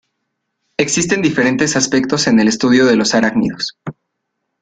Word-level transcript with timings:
Existen 0.77 1.21
diferentes 1.21 1.75
aspectos 1.75 2.25
en 2.25 2.39
el 2.39 2.47
estudio 2.47 2.87
de 2.87 2.95
los 2.95 3.13
arácnidos. 3.13 3.77